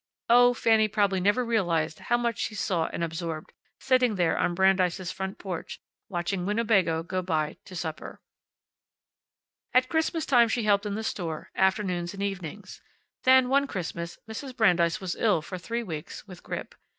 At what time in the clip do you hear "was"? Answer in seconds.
14.99-15.15